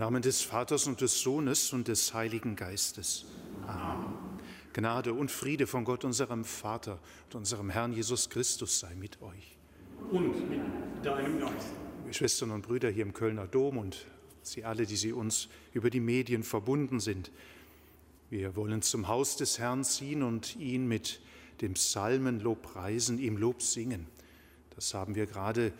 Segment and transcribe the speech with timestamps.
[0.00, 3.26] Im Namen des Vaters und des Sohnes und des Heiligen Geistes.
[3.66, 4.14] Amen.
[4.72, 9.58] Gnade und Friede von Gott, unserem Vater und unserem Herrn Jesus Christus sei mit euch.
[10.10, 10.62] Und mit
[11.04, 11.66] deinem Geist.
[12.12, 14.06] Schwestern und Brüder hier im Kölner Dom und
[14.42, 17.30] Sie alle, die Sie uns über die Medien verbunden sind.
[18.30, 21.20] Wir wollen zum Haus des Herrn ziehen und ihn mit
[21.60, 24.06] dem Psalmenlob preisen, ihm Lob singen.
[24.74, 25.74] Das haben wir gerade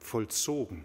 [0.00, 0.84] vollzogen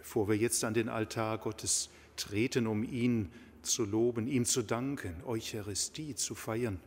[0.00, 3.30] bevor wir jetzt an den Altar Gottes treten, um ihn
[3.60, 6.80] zu loben, ihm zu danken, Eucharistie zu feiern,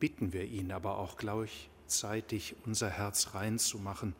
[0.00, 4.16] bitten wir ihn aber auch gleichzeitig unser Herz reinzumachen,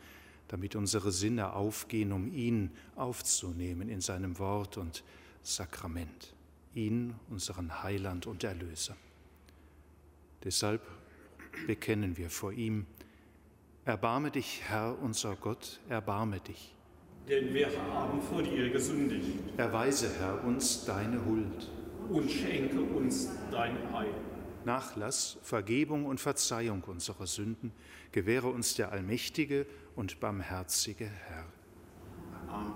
[0.46, 5.02] damit unsere Sinne aufgehen, um ihn aufzunehmen in seinem Wort und
[5.42, 6.32] Sakrament,
[6.72, 8.96] ihn, unseren Heiland und Erlöser.
[10.44, 10.86] Deshalb
[11.66, 12.86] bekennen wir vor ihm,
[13.84, 16.76] Erbarme dich, Herr unser Gott, erbarme dich
[17.30, 19.38] denn wir haben vor dir gesündigt.
[19.56, 21.70] Erweise, Herr, uns deine Huld.
[22.08, 24.12] Und schenke uns dein Heil.
[24.64, 27.72] Nachlass, Vergebung und Verzeihung unserer Sünden
[28.12, 29.64] gewähre uns der allmächtige
[29.94, 31.46] und barmherzige Herr.
[32.48, 32.74] Amen.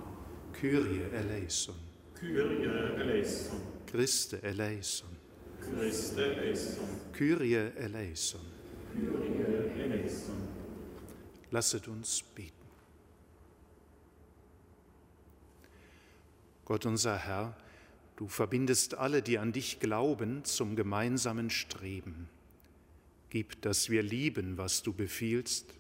[0.52, 1.74] Kyrie eleison.
[2.14, 3.60] Kyrie eleison.
[3.86, 5.08] Christe eleison.
[5.60, 6.84] Christe eleison.
[7.12, 8.40] Kyrie eleison.
[8.92, 10.36] Kyrie eleison.
[11.50, 12.63] Lasset uns beten.
[16.64, 17.56] Gott unser Herr,
[18.16, 22.28] du verbindest alle, die an dich glauben, zum gemeinsamen Streben.
[23.30, 25.74] Gib, dass wir lieben, was du befiehlst,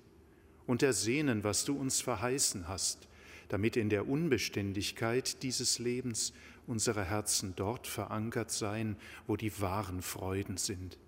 [0.66, 3.08] und ersehnen, was du uns verheißen hast,
[3.48, 6.32] damit in der Unbeständigkeit dieses Lebens
[6.66, 8.96] unsere Herzen dort verankert seien,
[9.26, 10.98] wo die wahren Freuden sind.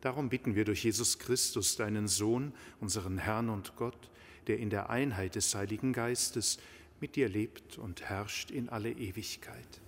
[0.00, 4.10] Darum bitten wir durch Jesus Christus, deinen Sohn, unseren Herrn und Gott,
[4.46, 6.58] der in der Einheit des Heiligen Geistes
[7.00, 9.80] mit dir lebt und herrscht in alle Ewigkeit.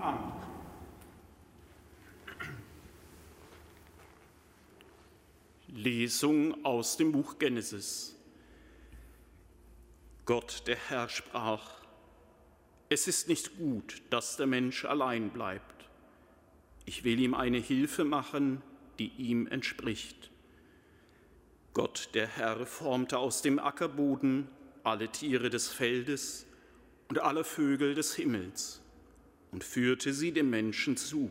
[0.00, 0.52] Amen.
[5.74, 8.14] Lesung aus dem Buch Genesis.
[10.26, 11.82] Gott, der Herr, sprach,
[12.90, 15.88] es ist nicht gut, dass der Mensch allein bleibt.
[16.84, 18.60] Ich will ihm eine Hilfe machen,
[18.98, 20.30] die ihm entspricht.
[21.72, 24.48] Gott, der Herr, formte aus dem Ackerboden
[24.84, 26.46] alle Tiere des Feldes
[27.08, 28.80] und alle Vögel des Himmels
[29.50, 31.30] und führte sie dem Menschen zu,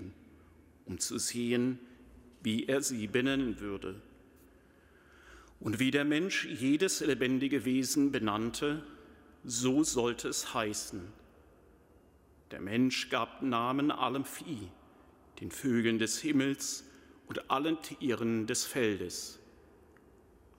[0.86, 1.80] um zu sehen,
[2.44, 4.02] wie er sie benennen würde.
[5.60, 8.84] Und wie der Mensch jedes lebendige Wesen benannte,
[9.44, 11.02] so sollte es heißen.
[12.52, 14.70] Der Mensch gab Namen allem Vieh,
[15.40, 16.84] den Vögeln des Himmels
[17.28, 19.41] und allen Tieren des Feldes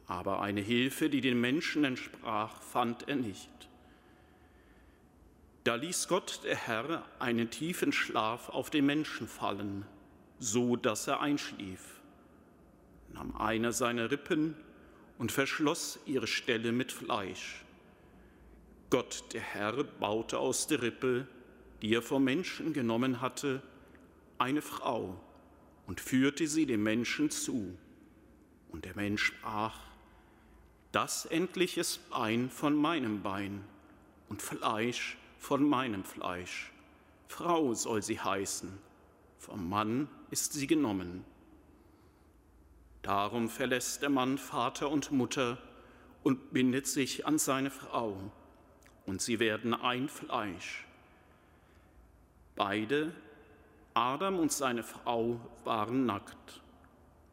[0.06, 3.48] aber eine Hilfe, die den Menschen entsprach, fand er nicht.
[5.64, 9.86] Da ließ Gott, der Herr, einen tiefen Schlaf auf den Menschen fallen,
[10.40, 12.00] so dass er einschlief,
[13.12, 14.56] nahm eine seiner Rippen
[15.18, 17.64] und verschloss ihre Stelle mit Fleisch.
[18.90, 21.28] Gott, der Herr, baute aus der Rippe,
[21.80, 23.62] die er vom Menschen genommen hatte,
[24.38, 25.18] eine Frau
[25.86, 27.78] und führte sie dem Menschen zu.
[28.70, 29.78] Und der Mensch sprach,
[30.92, 33.64] das endlich ist Bein von meinem Bein
[34.28, 36.70] und Fleisch von meinem Fleisch.
[37.28, 38.78] Frau soll sie heißen,
[39.38, 41.24] vom Mann ist sie genommen.
[43.00, 45.58] Darum verlässt der Mann Vater und Mutter
[46.22, 48.16] und bindet sich an seine Frau,
[49.06, 50.86] und sie werden ein Fleisch.
[52.54, 53.12] Beide,
[53.94, 56.60] Adam und seine Frau, waren nackt,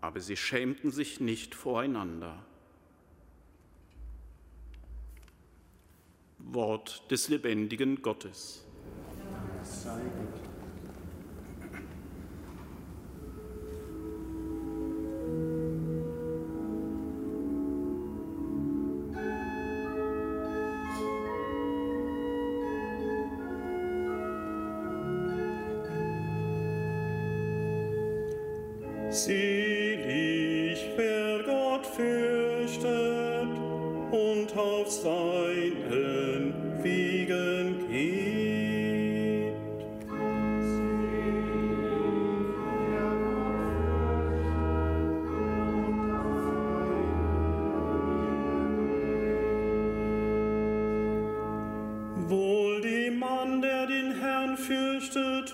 [0.01, 2.43] aber sie schämten sich nicht voreinander.
[6.39, 8.65] Wort des lebendigen Gottes.
[9.63, 10.01] Sei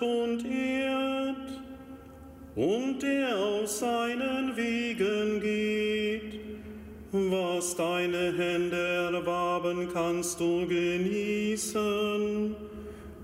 [0.02, 0.44] und
[3.02, 6.40] der aus seinen Wegen geht.
[7.12, 12.56] Was deine Hände erwarben, kannst du genießen.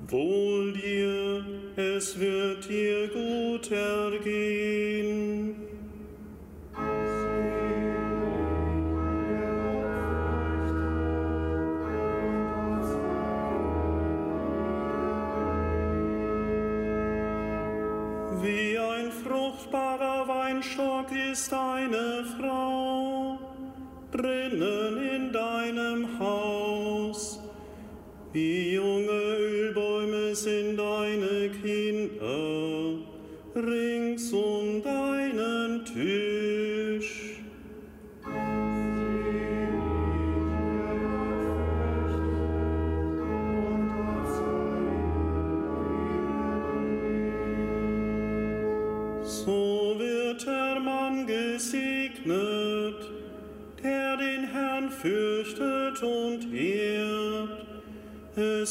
[0.08, 1.44] Wohl dir,
[1.76, 4.21] es wird dir gut ergehen.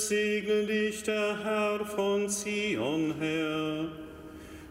[0.08, 3.86] Segne dich der Herr von Zion her.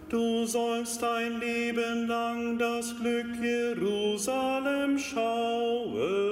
[0.09, 6.31] Du sollst dein Leben lang das Glück Jerusalem schauen.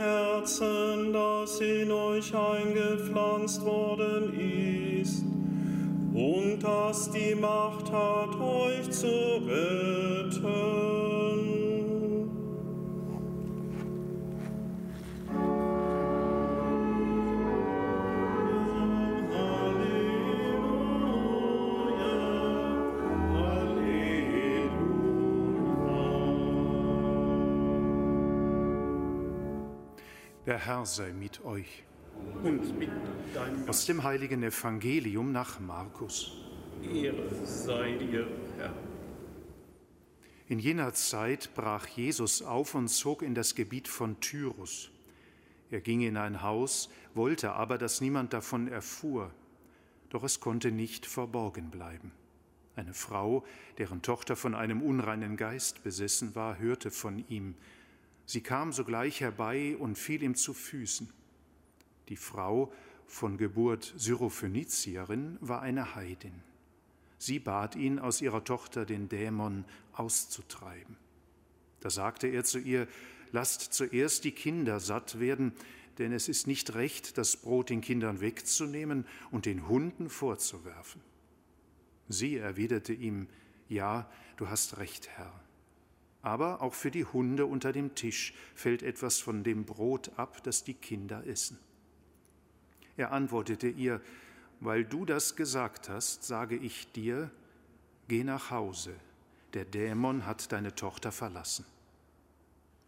[0.00, 4.32] Herzen, das in euch eingepflanzt worden
[4.98, 5.22] ist
[6.14, 9.06] und das die Macht hat, euch zu
[9.46, 10.80] retten.
[30.50, 31.84] Der Herr sei mit euch.
[32.42, 32.90] Und mit
[33.32, 36.32] deinem Aus dem heiligen Evangelium nach Markus.
[36.82, 38.26] Ehre sei dir,
[38.58, 38.74] Herr.
[40.48, 44.90] In jener Zeit brach Jesus auf und zog in das Gebiet von Tyrus.
[45.70, 49.30] Er ging in ein Haus, wollte aber, dass niemand davon erfuhr.
[50.08, 52.10] Doch es konnte nicht verborgen bleiben.
[52.74, 53.44] Eine Frau,
[53.78, 57.54] deren Tochter von einem unreinen Geist besessen war, hörte von ihm.
[58.30, 61.12] Sie kam sogleich herbei und fiel ihm zu Füßen.
[62.08, 62.72] Die Frau,
[63.04, 66.40] von Geburt Syrophönizierin, war eine Heidin.
[67.18, 70.96] Sie bat ihn, aus ihrer Tochter den Dämon auszutreiben.
[71.80, 72.86] Da sagte er zu ihr,
[73.32, 75.52] lasst zuerst die Kinder satt werden,
[75.98, 81.00] denn es ist nicht recht, das Brot den Kindern wegzunehmen und den Hunden vorzuwerfen.
[82.08, 83.26] Sie erwiderte ihm,
[83.68, 85.32] ja, du hast recht, Herr.
[86.22, 90.64] Aber auch für die Hunde unter dem Tisch fällt etwas von dem Brot ab, das
[90.64, 91.58] die Kinder essen.
[92.96, 94.00] Er antwortete ihr,
[94.60, 97.30] weil du das gesagt hast, sage ich dir,
[98.08, 98.94] geh nach Hause,
[99.54, 101.64] der Dämon hat deine Tochter verlassen.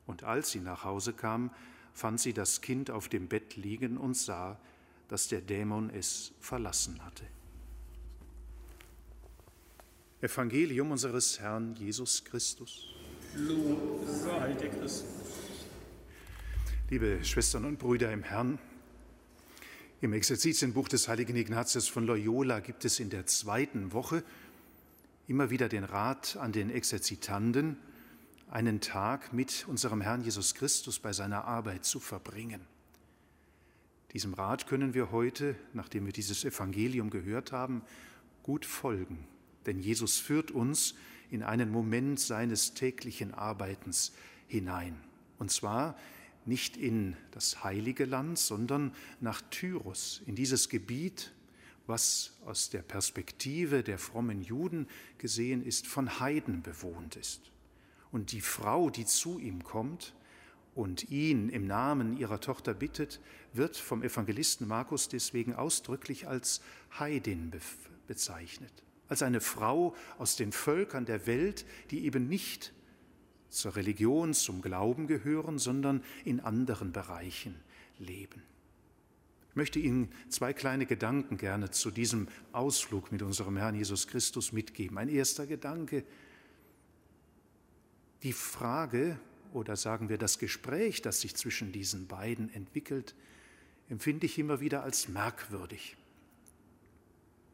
[0.07, 1.51] Und als sie nach Hause kam,
[1.95, 4.59] fand sie das Kind auf dem Bett liegen und sah,
[5.09, 7.25] dass der Dämon es verlassen hatte.
[10.21, 12.95] Evangelium unseres Herrn Jesus Christus.
[16.91, 18.59] Liebe Schwestern und Brüder im Herrn,
[20.03, 24.23] im Exerzitienbuch des heiligen Ignatius von Loyola gibt es in der zweiten Woche
[25.29, 27.79] immer wieder den Rat an den Exerzitanden,
[28.51, 32.61] einen Tag mit unserem Herrn Jesus Christus bei seiner Arbeit zu verbringen.
[34.13, 37.81] Diesem Rat können wir heute, nachdem wir dieses Evangelium gehört haben,
[38.43, 39.27] gut folgen,
[39.65, 40.95] denn Jesus führt uns
[41.33, 44.13] in einen Moment seines täglichen Arbeitens
[44.47, 44.97] hinein,
[45.39, 45.97] und zwar
[46.45, 51.33] nicht in das heilige Land, sondern nach Tyrus, in dieses Gebiet,
[51.87, 54.87] was aus der Perspektive der frommen Juden
[55.19, 57.51] gesehen ist, von Heiden bewohnt ist.
[58.11, 60.15] Und die Frau, die zu ihm kommt
[60.75, 63.21] und ihn im Namen ihrer Tochter bittet,
[63.53, 66.61] wird vom Evangelisten Markus deswegen ausdrücklich als
[66.99, 67.53] Heidin
[68.07, 72.73] bezeichnet, als eine Frau aus den Völkern der Welt, die eben nicht
[73.51, 77.55] zur Religion, zum Glauben gehören, sondern in anderen Bereichen
[77.99, 78.43] leben.
[79.51, 84.53] Ich möchte Ihnen zwei kleine Gedanken gerne zu diesem Ausflug mit unserem Herrn Jesus Christus
[84.53, 84.97] mitgeben.
[84.97, 86.05] Ein erster Gedanke,
[88.23, 89.21] die Frage
[89.53, 93.15] oder sagen wir das Gespräch, das sich zwischen diesen beiden entwickelt,
[93.91, 95.99] empfinde ich immer wieder als merkwürdig.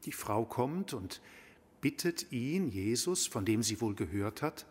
[0.04, 1.20] Die Frau kommt und
[1.80, 4.66] bittet ihn, Jesus, von dem sie wohl gehört hat,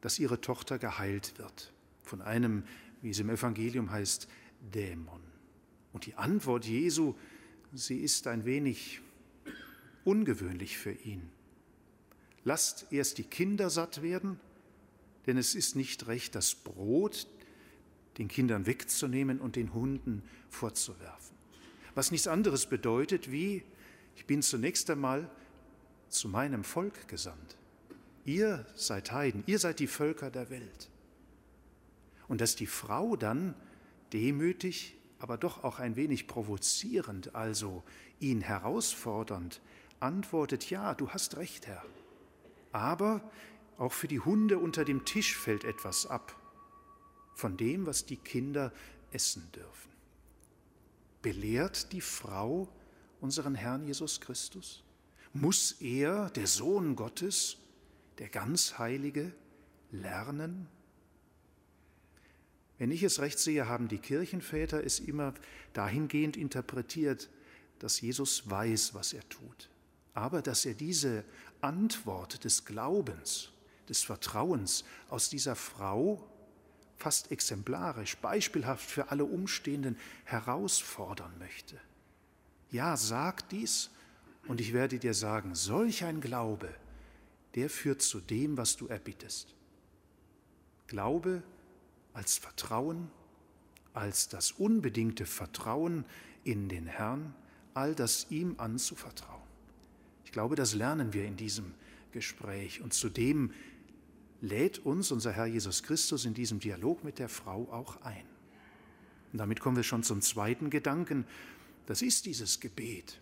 [0.00, 1.72] dass ihre Tochter geheilt wird
[2.10, 2.64] von einem,
[3.02, 4.28] wie es im Evangelium heißt,
[4.74, 5.22] Dämon.
[5.92, 7.14] Und die Antwort Jesu,
[7.72, 9.00] sie ist ein wenig
[10.04, 11.30] ungewöhnlich für ihn.
[12.44, 14.40] Lasst erst die Kinder satt werden,
[15.26, 17.26] denn es ist nicht recht, das Brot
[18.18, 21.36] den Kindern wegzunehmen und den Hunden vorzuwerfen.
[21.94, 23.62] Was nichts anderes bedeutet wie,
[24.16, 25.30] ich bin zunächst einmal
[26.10, 27.56] zu meinem Volk gesandt.
[28.24, 30.90] Ihr seid Heiden, ihr seid die Völker der Welt.
[32.28, 33.54] Und dass die Frau dann
[34.12, 37.84] demütig aber doch auch ein wenig provozierend, also
[38.20, 39.60] ihn herausfordernd,
[40.00, 41.84] antwortet, ja, du hast recht, Herr.
[42.72, 43.20] Aber
[43.76, 46.36] auch für die Hunde unter dem Tisch fällt etwas ab
[47.34, 48.72] von dem, was die Kinder
[49.12, 49.90] essen dürfen.
[51.22, 52.68] Belehrt die Frau
[53.20, 54.82] unseren Herrn Jesus Christus?
[55.32, 57.56] Muss er, der Sohn Gottes,
[58.18, 59.32] der ganz Heilige,
[59.92, 60.66] lernen?
[62.78, 65.34] Wenn ich es recht sehe, haben die Kirchenväter es immer
[65.72, 67.28] dahingehend interpretiert,
[67.78, 69.68] dass Jesus weiß, was er tut,
[70.14, 71.24] aber dass er diese
[71.60, 73.50] Antwort des Glaubens,
[73.88, 76.26] des Vertrauens aus dieser Frau
[76.96, 81.80] fast exemplarisch, beispielhaft für alle Umstehenden herausfordern möchte.
[82.70, 83.90] Ja, sag dies
[84.50, 86.74] und ich werde dir sagen, solch ein Glaube,
[87.54, 89.54] der führt zu dem, was du erbittest.
[90.88, 91.44] Glaube
[92.14, 93.12] als Vertrauen,
[93.94, 96.04] als das unbedingte Vertrauen
[96.42, 97.32] in den Herrn,
[97.74, 99.46] all das ihm anzuvertrauen.
[100.24, 101.72] Ich glaube, das lernen wir in diesem
[102.10, 103.52] Gespräch und zudem
[104.40, 108.26] lädt uns unser Herr Jesus Christus in diesem Dialog mit der Frau auch ein.
[109.30, 111.24] Und damit kommen wir schon zum zweiten Gedanken.
[111.86, 113.20] Das ist dieses Gebet.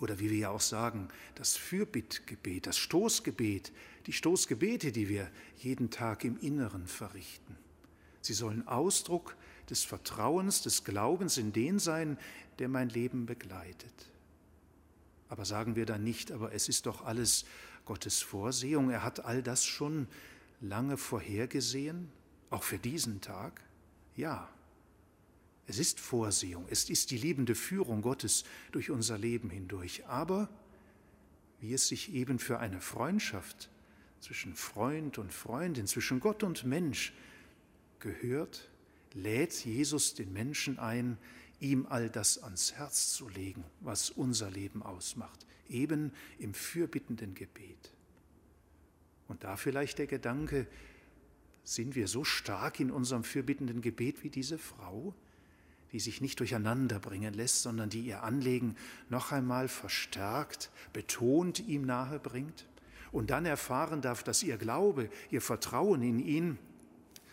[0.00, 3.72] Oder wie wir ja auch sagen, das Fürbittgebet, das Stoßgebet,
[4.06, 7.56] die Stoßgebete, die wir jeden Tag im Inneren verrichten.
[8.20, 9.36] Sie sollen Ausdruck
[9.70, 12.18] des Vertrauens, des Glaubens in den sein,
[12.58, 14.10] der mein Leben begleitet.
[15.28, 17.44] Aber sagen wir dann nicht, aber es ist doch alles
[17.84, 18.90] Gottes Vorsehung.
[18.90, 20.08] Er hat all das schon
[20.60, 22.10] lange vorhergesehen,
[22.50, 23.62] auch für diesen Tag?
[24.16, 24.48] Ja,
[25.68, 30.06] es ist Vorsehung, es ist die liebende Führung Gottes durch unser Leben hindurch.
[30.06, 30.48] Aber
[31.60, 33.68] wie es sich eben für eine Freundschaft
[34.20, 37.12] zwischen Freund und Freundin, zwischen Gott und Mensch
[38.00, 38.70] gehört,
[39.12, 41.18] lädt Jesus den Menschen ein,
[41.60, 47.92] ihm all das ans Herz zu legen, was unser Leben ausmacht, eben im fürbittenden Gebet.
[49.26, 50.66] Und da vielleicht der Gedanke,
[51.62, 55.14] sind wir so stark in unserem fürbittenden Gebet wie diese Frau,
[55.92, 58.76] die sich nicht durcheinander bringen lässt, sondern die ihr Anliegen
[59.08, 62.66] noch einmal verstärkt, betont ihm nahe bringt
[63.12, 66.58] und dann erfahren darf, dass ihr Glaube, ihr Vertrauen in ihn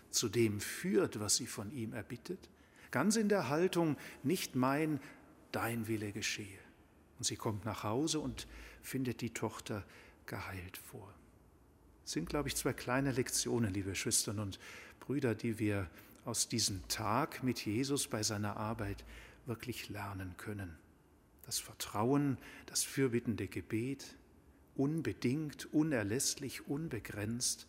[0.09, 2.49] zu dem führt, was sie von ihm erbittet,
[2.91, 5.01] ganz in der Haltung, nicht mein,
[5.51, 6.59] dein Wille geschehe.
[7.17, 8.47] Und sie kommt nach Hause und
[8.81, 9.83] findet die Tochter
[10.25, 11.13] geheilt vor.
[12.03, 14.59] Das sind, glaube ich, zwei kleine Lektionen, liebe Schwestern und
[14.99, 15.89] Brüder, die wir
[16.25, 19.05] aus diesem Tag mit Jesus bei seiner Arbeit
[19.45, 20.75] wirklich lernen können.
[21.45, 24.15] Das Vertrauen, das fürbittende Gebet,
[24.75, 27.67] unbedingt, unerlässlich, unbegrenzt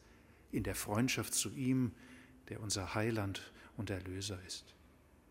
[0.51, 1.93] in der Freundschaft zu ihm,
[2.49, 4.75] der unser Heiland und Erlöser ist.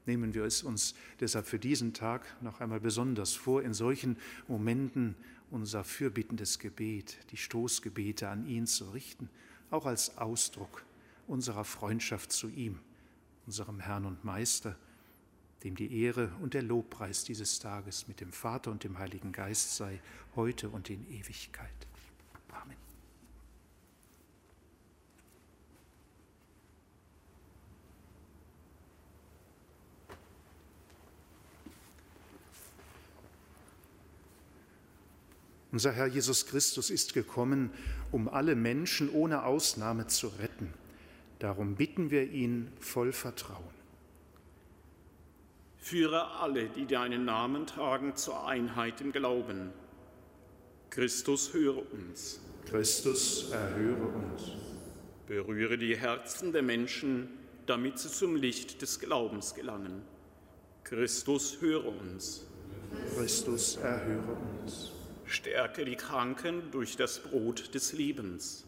[0.06, 5.16] Nehmen wir es uns deshalb für diesen Tag noch einmal besonders vor, in solchen Momenten
[5.50, 9.30] unser fürbittendes Gebet, die Stoßgebete an ihn zu richten,
[9.72, 10.86] auch als Ausdruck
[11.28, 12.80] unserer Freundschaft zu ihm,
[13.45, 14.75] unserem Herrn und Meister,
[15.63, 19.75] dem die Ehre und der Lobpreis dieses Tages mit dem Vater und dem Heiligen Geist
[19.75, 19.99] sei,
[20.36, 21.88] heute und in Ewigkeit.
[35.75, 37.69] Unser Herr Jesus Christus ist gekommen,
[38.13, 40.73] um alle Menschen ohne Ausnahme zu retten.
[41.45, 43.75] Darum bitten wir ihn voll Vertrauen.
[45.77, 49.69] Führe alle, die deinen Namen tragen, zur Einheit im Glauben.
[50.89, 52.39] Christus, höre uns.
[52.67, 54.53] Christus, erhöre uns.
[55.27, 57.29] Berühre die Herzen der Menschen,
[57.67, 60.01] damit sie zum Licht des Glaubens gelangen.
[60.84, 62.47] Christus, höre uns.
[63.15, 64.93] Christus, erhöre uns.
[65.27, 68.65] Stärke die Kranken durch das Brot des Lebens.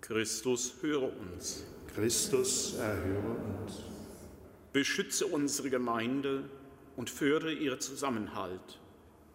[0.00, 1.64] Christus, höre uns.
[1.94, 3.82] Christus, erhöre uns.
[4.72, 6.48] Beschütze unsere Gemeinde
[6.96, 8.80] und fördere ihr Zusammenhalt.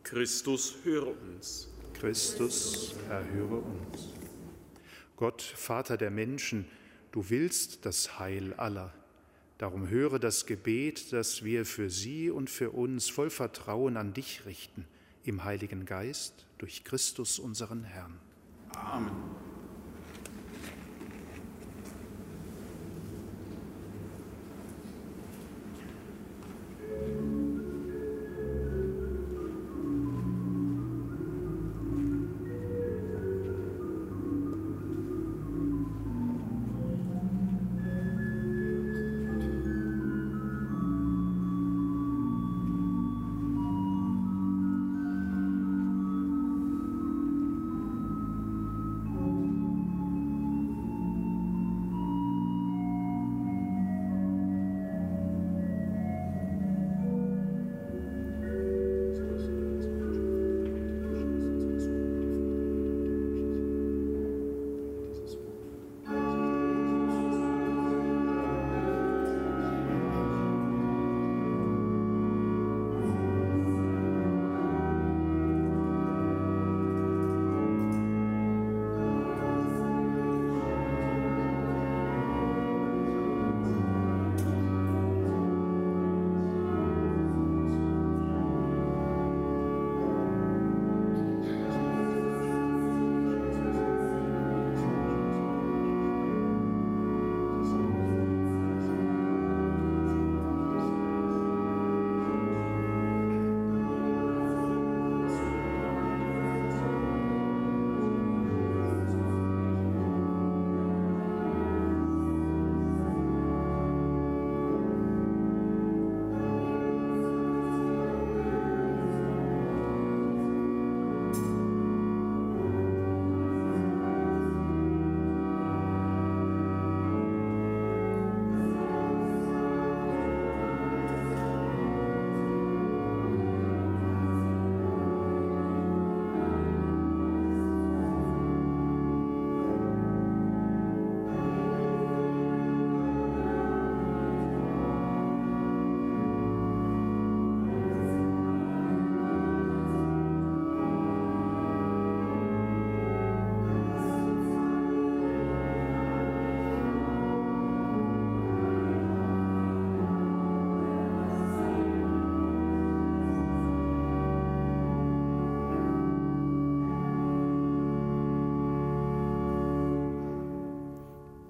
[0.03, 1.67] Christus, höre uns.
[1.93, 4.13] Christus, erhöre uns.
[5.17, 6.65] Gott, Vater der Menschen,
[7.11, 8.93] du willst das Heil aller.
[9.57, 14.45] Darum höre das Gebet, das wir für sie und für uns voll Vertrauen an dich
[14.45, 14.85] richten,
[15.23, 18.19] im Heiligen Geist, durch Christus unseren Herrn.
[18.73, 19.11] Amen.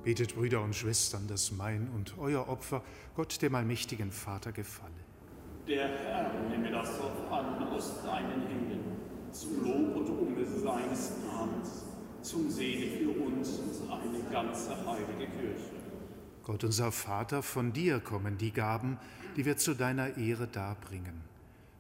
[0.08, 2.82] Betet, Brüder und Schwestern, dass mein und euer Opfer
[3.14, 4.94] Gott, dem allmächtigen Vater, gefalle.
[5.68, 8.80] Der Herr nehme das Opfer an aus deinen Händen,
[9.34, 11.84] zum Lob und Ruhme seines Namens,
[12.22, 15.72] zum Segen für uns und seine ganze heilige Kirche.
[16.46, 18.98] Gott, unser Vater, von dir kommen die Gaben,
[19.36, 21.22] die wir zu deiner Ehre darbringen.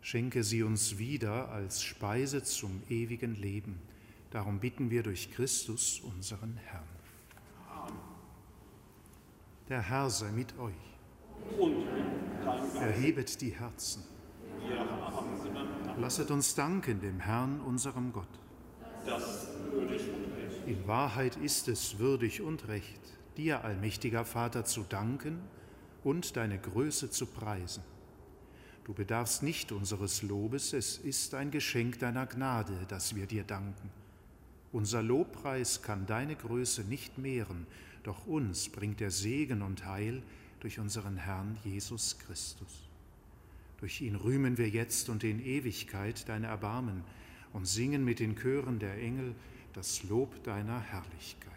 [0.02, 3.80] Schenke sie uns wieder als Speise zum ewigen Leben.
[4.32, 6.97] Darum bitten wir durch Christus, unseren Herrn.
[9.70, 10.74] Der Herr sei mit euch.
[11.60, 11.88] Und
[12.80, 14.04] Erhebet die Herzen.
[16.00, 18.28] Lasset uns danken dem Herrn, unserem Gott.
[20.66, 23.02] In Wahrheit ist es würdig und recht,
[23.36, 25.40] dir, allmächtiger Vater, zu danken
[26.04, 27.84] und deine Größe zu preisen.
[28.84, 33.90] Du bedarfst nicht unseres Lobes, es ist ein Geschenk deiner Gnade, dass wir dir danken.
[34.72, 37.66] Unser Lobpreis kann deine Größe nicht mehren,
[38.04, 40.22] doch uns bringt der Segen und Heil
[40.60, 42.88] durch unseren Herrn Jesus Christus.
[43.80, 47.04] Durch ihn rühmen wir jetzt und in Ewigkeit deine Erbarmen
[47.54, 49.36] und singen mit den Chören der Engel
[49.74, 51.54] das Lob deiner Herrlichkeit.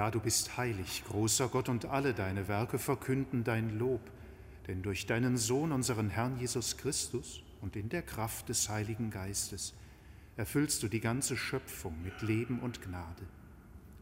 [0.00, 4.00] Ja, du bist heilig, großer Gott, und alle deine Werke verkünden dein Lob,
[4.66, 9.74] denn durch deinen Sohn, unseren Herrn Jesus Christus, und in der Kraft des Heiligen Geistes
[10.38, 13.26] erfüllst du die ganze Schöpfung mit Leben und Gnade.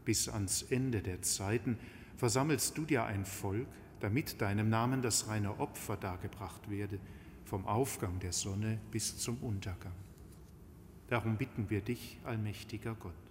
[0.05, 1.77] Bis ans Ende der Zeiten
[2.15, 3.67] versammelst du dir ein Volk,
[3.99, 6.97] damit deinem Namen das reine Opfer dargebracht werde,
[7.43, 9.91] vom Aufgang der Sonne bis zum Untergang.
[11.09, 13.28] Darum bitten wir dich, allmächtiger Gott,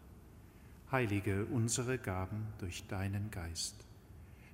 [0.91, 3.77] heilige unsere Gaben durch deinen Geist,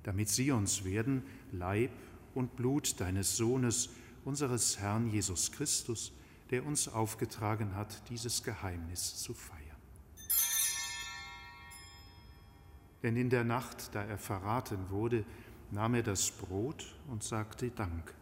[0.03, 1.91] damit sie uns werden Leib
[2.33, 3.89] und Blut deines Sohnes,
[4.23, 6.11] unseres Herrn Jesus Christus,
[6.51, 9.61] der uns aufgetragen hat, dieses Geheimnis zu feiern.
[13.03, 15.25] Denn in der Nacht, da er verraten wurde,
[15.71, 18.13] nahm er das Brot und sagte Dank.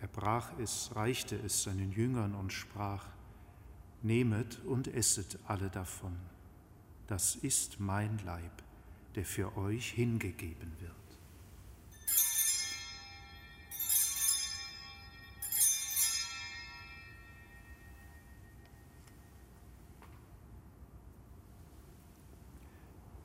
[0.00, 3.06] Er brach es, reichte es seinen Jüngern und sprach,
[4.02, 6.16] Nehmet und esset alle davon.
[7.06, 8.62] Das ist mein Leib,
[9.14, 10.92] der für euch hingegeben wird.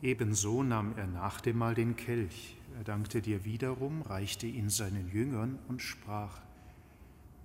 [0.04, 2.56] Ebenso nahm er nach dem Mahl den Kelch.
[2.78, 6.42] Er dankte dir wiederum, reichte ihn seinen Jüngern und sprach,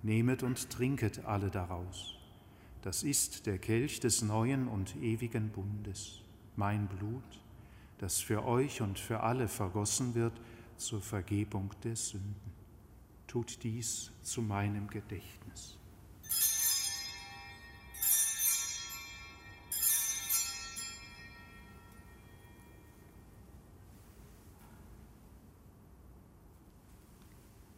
[0.01, 2.15] Nehmet und trinket alle daraus.
[2.81, 6.21] Das ist der Kelch des neuen und ewigen Bundes,
[6.57, 7.39] mein Blut,
[7.99, 10.33] das für euch und für alle vergossen wird
[10.75, 12.51] zur Vergebung der Sünden.
[13.27, 15.77] Tut dies zu meinem Gedächtnis.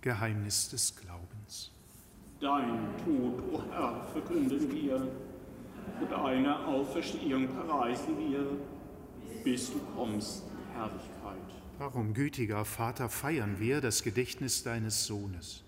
[0.02, 1.72] Geheimnis des Glaubens.
[2.40, 5.29] Dein Tod, o oh Herr, verkünden wir,
[6.00, 8.46] und deine Auferstehung preisen wir,
[9.44, 11.38] bis du kommst, Herrlichkeit.
[11.78, 15.64] Darum, gütiger Vater, feiern wir das Gedächtnis deines Sohnes.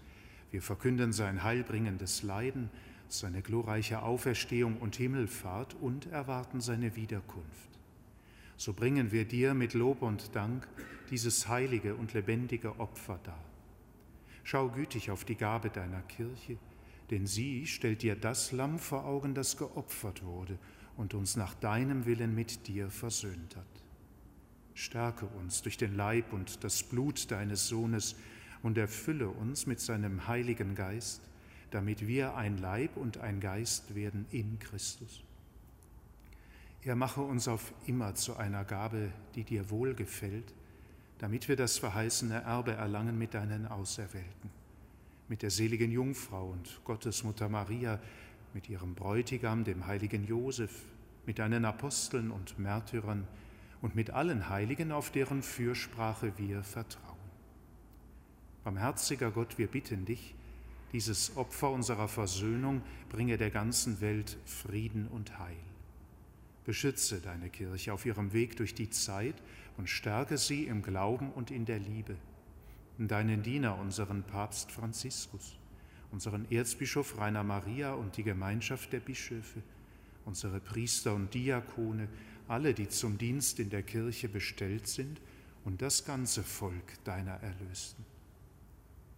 [0.52, 2.70] Wir verkünden sein heilbringendes Leiden,
[3.08, 7.70] seine glorreiche Auferstehung und Himmelfahrt und erwarten seine Wiederkunft.
[8.58, 10.68] So bringen wir dir mit Lob und Dank
[11.10, 13.40] dieses heilige und lebendige Opfer dar
[14.44, 16.58] Schau gütig auf die Gabe deiner Kirche,
[17.12, 20.58] denn sie stellt dir das Lamm vor Augen, das geopfert wurde
[20.98, 23.66] und uns nach deinem Willen mit dir versöhnt hat.
[24.74, 28.16] Stärke uns durch den Leib und das Blut deines Sohnes
[28.64, 31.22] und erfülle uns mit seinem Heiligen Geist,
[31.72, 35.24] damit wir ein Leib und ein Geist werden in Christus.
[36.84, 40.54] Er mache uns auf immer zu einer Gabe, die dir wohlgefällt,
[41.20, 44.50] damit wir das verheißene Erbe erlangen mit deinen Auserwählten,
[45.32, 48.02] mit der seligen Jungfrau und Gottesmutter Maria,
[48.54, 50.84] mit ihrem Bräutigam, dem heiligen Josef,
[51.26, 53.26] mit deinen Aposteln und Märtyrern
[53.82, 57.16] und mit allen Heiligen, auf deren Fürsprache wir vertrauen.
[58.66, 60.36] Barmherziger Gott, wir bitten dich,
[60.92, 65.56] dieses Opfer unserer Versöhnung bringe der ganzen Welt Frieden und Heil.
[66.66, 69.42] Beschütze deine Kirche auf ihrem Weg durch die Zeit
[69.78, 72.18] und stärke sie im Glauben und in der Liebe.
[73.08, 75.58] Deinen Diener, unseren Papst Franziskus,
[76.12, 79.62] unseren Erzbischof Rainer Maria und die Gemeinschaft der Bischöfe,
[80.26, 82.08] unsere Priester und Diakone,
[82.48, 85.22] alle, die zum Dienst in der Kirche bestellt sind,
[85.64, 88.04] und das ganze Volk deiner Erlösten.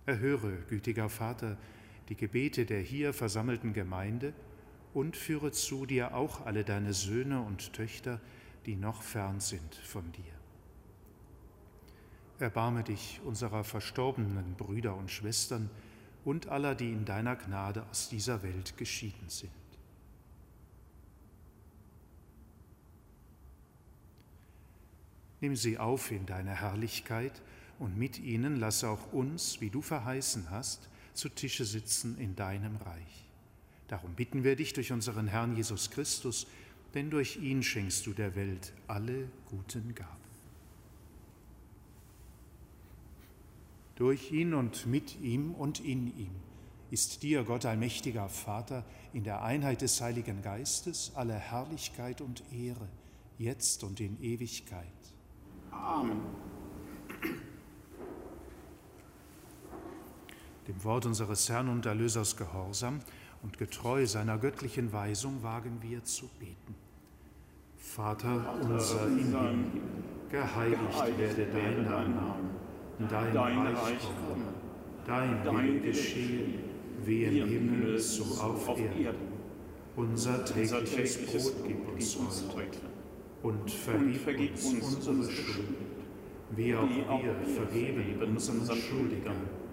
[0.05, 1.57] Erhöre, gütiger Vater,
[2.09, 4.33] die Gebete der hier versammelten Gemeinde
[4.93, 8.19] und führe zu dir auch alle deine Söhne und Töchter,
[8.65, 10.42] die noch fern sind von dir.
[12.39, 15.69] Erbarme dich unserer verstorbenen Brüder und Schwestern
[16.25, 19.51] und aller, die in deiner Gnade aus dieser Welt geschieden sind.
[25.41, 27.41] Nimm sie auf in deine Herrlichkeit
[27.77, 32.77] und mit ihnen lass auch uns, wie du verheißen hast, zu Tische sitzen in deinem
[32.77, 33.25] Reich.
[33.89, 36.47] Darum bitten wir dich durch unseren Herrn Jesus Christus,
[36.93, 40.22] denn durch ihn schenkst du der Welt alle guten Gaben.
[43.95, 46.35] Durch ihn und mit ihm und in ihm
[46.89, 52.87] ist dir, Gott allmächtiger Vater, in der Einheit des Heiligen Geistes alle Herrlichkeit und Ehre,
[53.37, 54.87] jetzt und in Ewigkeit.
[55.71, 56.21] Amen.
[60.67, 62.99] Dem Wort unseres Herrn und Erlösers Gehorsam
[63.41, 66.75] und getreu seiner göttlichen Weisung wagen wir zu beten.
[67.75, 69.65] Vater unser im Himmel,
[70.29, 72.49] geheiligt werde dein Name,
[73.09, 74.53] dein Reich komme,
[75.05, 76.45] dein Wille geschehe,
[77.05, 79.33] wie im Himmel so auf Erden.
[79.95, 82.17] Unser tägliches Brot gib uns
[82.55, 82.79] heute
[83.43, 85.67] und vergib, uns unsere Schuld,
[86.55, 89.63] wie auch wir vergeben unseren Schuldigern.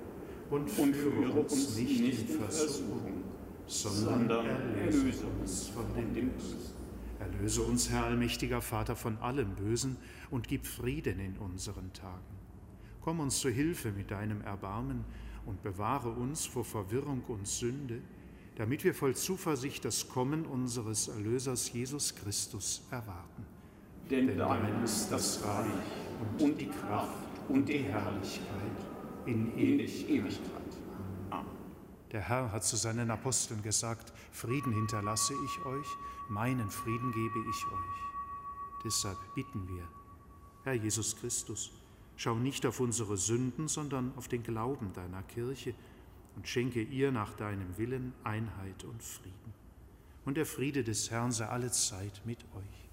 [0.50, 3.22] Und führe uns nicht in Versuchung,
[3.66, 6.58] sondern erlöse uns von dem Bösen.
[7.20, 9.96] Erlöse uns, Herr allmächtiger Vater, von allem Bösen
[10.28, 12.39] und gib Frieden in unseren Tagen.
[13.02, 15.04] Komm uns zu Hilfe mit deinem Erbarmen
[15.46, 18.00] und bewahre uns vor Verwirrung und Sünde,
[18.56, 23.46] damit wir voll Zuversicht das Kommen unseres Erlösers Jesus Christus erwarten.
[24.10, 25.66] Denn, Denn dein ist das Reich
[26.38, 27.16] und die Kraft
[27.48, 28.76] und die Herrlichkeit
[29.26, 30.76] in Ewigkeit.
[31.30, 31.46] Amen.
[32.12, 35.86] Der Herr hat zu seinen Aposteln gesagt, Frieden hinterlasse ich euch,
[36.28, 38.84] meinen Frieden gebe ich euch.
[38.84, 39.86] Deshalb bitten wir,
[40.64, 41.72] Herr Jesus Christus,
[42.20, 45.72] schau nicht auf unsere Sünden, sondern auf den Glauben deiner Kirche
[46.36, 49.54] und schenke ihr nach deinem Willen Einheit und Frieden.
[50.26, 52.89] Und der Friede des Herrn sei alle Zeit mit euch.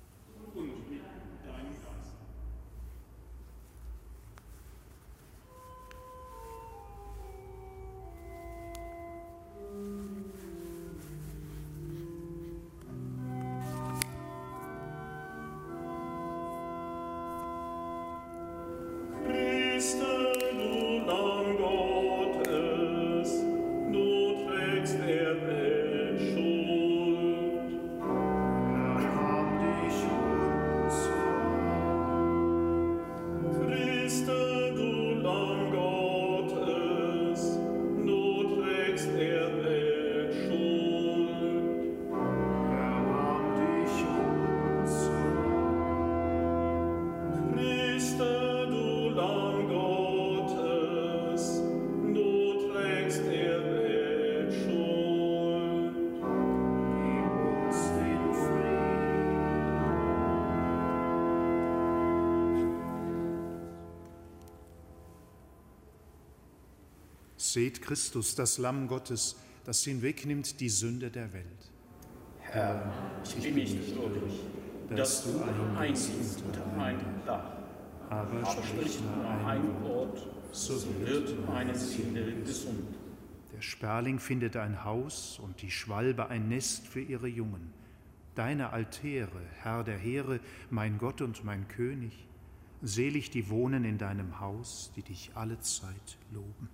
[67.88, 71.72] Christus, das Lamm Gottes, das hinwegnimmt die Sünde der Welt.
[72.42, 74.42] Herr, ich bin nicht würdig,
[74.94, 75.40] dass du
[75.78, 77.50] eingehst unter mein Dach.
[78.10, 82.94] Aber sprich nur ein Wort, so wird meine Seele gesund.
[83.56, 87.72] Der Sperling findet ein Haus und die Schwalbe ein Nest für ihre Jungen.
[88.36, 92.28] Deine Altäre, Herr der Heere, mein Gott und mein König,
[92.82, 96.68] selig die wohnen in deinem Haus, die dich alle Zeit loben.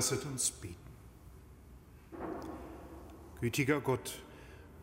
[0.00, 0.76] Lasset uns beten.
[3.42, 4.22] Gütiger Gott,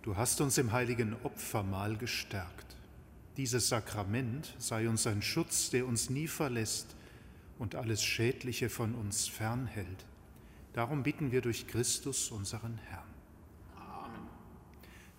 [0.03, 2.77] du hast uns im heiligen Opfermahl gestärkt.
[3.35, 6.95] Dieses Sakrament sei uns ein Schutz, der uns nie verlässt
[7.57, 10.05] und alles Schädliche von uns fernhält.
[10.73, 13.09] Darum bitten wir durch Christus, unseren Herrn.
[13.75, 14.27] Amen.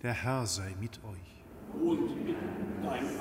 [0.03, 1.43] Der Herr sei mit euch.
[1.75, 2.68] Und mit deinem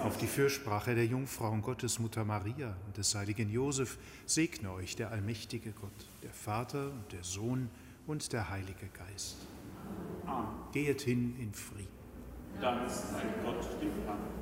[0.03, 5.71] auf die Fürsprache der Jungfrauen Gottesmutter Maria und des heiligen Josef segne euch der allmächtige
[5.71, 5.91] Gott,
[6.23, 7.69] der Vater und der Sohn
[8.05, 9.37] und der Heilige Geist.
[10.25, 10.47] Amen.
[10.73, 11.87] Gehet hin in Frieden.
[12.61, 14.37] Dann ist sei Gott dem Amen.